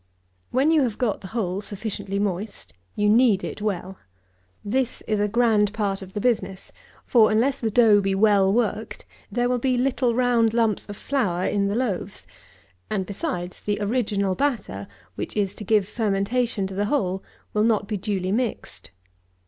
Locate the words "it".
3.43-3.61